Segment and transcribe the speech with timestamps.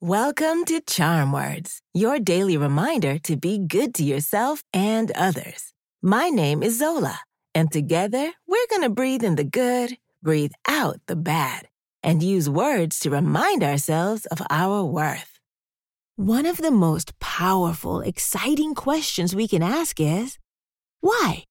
[0.00, 5.74] Welcome to Charm Words, your daily reminder to be good to yourself and others.
[6.00, 7.20] My name is Zola,
[7.54, 11.68] and together we're going to breathe in the good, breathe out the bad,
[12.02, 15.38] and use words to remind ourselves of our worth.
[16.16, 20.38] One of the most powerful, exciting questions we can ask is
[21.00, 21.44] why?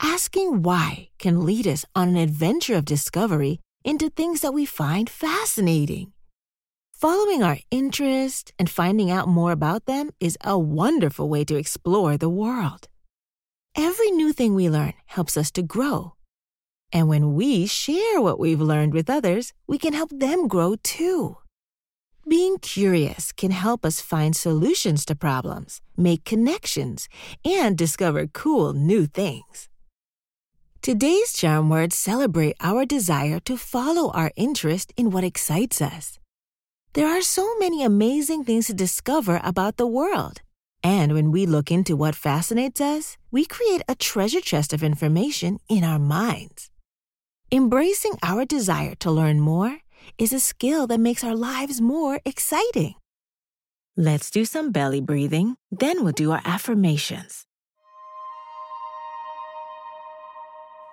[0.00, 5.10] Asking why can lead us on an adventure of discovery into things that we find
[5.10, 6.12] fascinating.
[6.92, 12.16] Following our interest and finding out more about them is a wonderful way to explore
[12.16, 12.88] the world.
[13.76, 16.14] Every new thing we learn helps us to grow.
[16.92, 21.38] And when we share what we've learned with others, we can help them grow too.
[22.26, 27.08] Being curious can help us find solutions to problems, make connections,
[27.44, 29.68] and discover cool new things.
[30.88, 36.18] Today's charm words celebrate our desire to follow our interest in what excites us.
[36.94, 40.40] There are so many amazing things to discover about the world.
[40.82, 45.58] And when we look into what fascinates us, we create a treasure chest of information
[45.68, 46.70] in our minds.
[47.52, 49.80] Embracing our desire to learn more
[50.16, 52.94] is a skill that makes our lives more exciting.
[53.94, 57.44] Let's do some belly breathing, then we'll do our affirmations.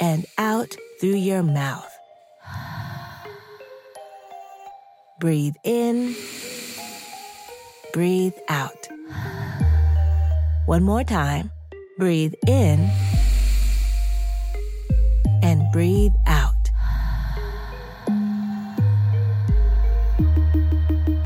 [0.00, 1.90] and out through your mouth.
[5.20, 6.14] Breathe in.
[7.92, 8.88] Breathe out.
[10.66, 11.50] One more time.
[11.98, 12.88] Breathe in.
[15.42, 16.52] And breathe out.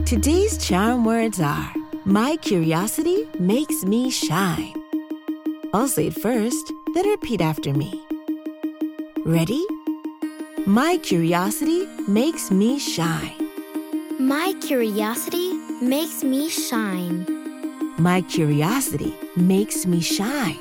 [0.06, 1.72] Today's charm words are
[2.05, 4.75] My curiosity makes me shine.
[5.75, 8.03] I'll say it first, then repeat after me.
[9.25, 9.65] Ready?
[10.66, 13.37] My curiosity makes me shine.
[14.19, 17.25] My curiosity makes me shine.
[17.99, 20.59] My curiosity makes me shine.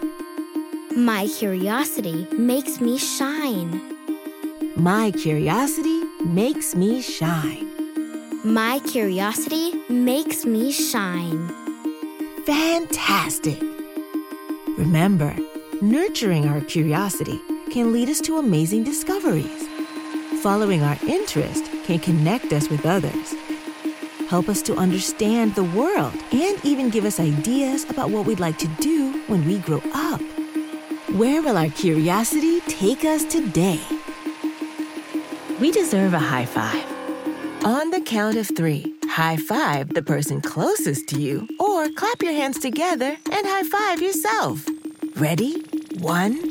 [0.96, 3.82] My curiosity makes me shine.
[4.76, 7.68] My curiosity makes me shine.
[8.44, 11.48] My curiosity makes me shine.
[12.46, 13.60] Fantastic!
[14.78, 15.36] Remember,
[15.82, 19.68] nurturing our curiosity can lead us to amazing discoveries.
[20.42, 23.34] Following our interest can connect us with others
[24.32, 28.58] help us to understand the world, and even give us ideas about what we'd like
[28.58, 30.22] to do when we grow up.
[31.12, 33.82] Where will our curiosity take us today?
[35.60, 36.86] We deserve a high five.
[37.66, 42.32] On the count of three, high five the person closest to you, or clap your
[42.32, 44.66] hands together and high five yourself.
[45.18, 45.62] Ready?
[46.00, 46.51] One,